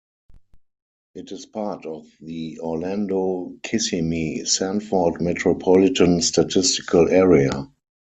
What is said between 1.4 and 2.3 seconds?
part of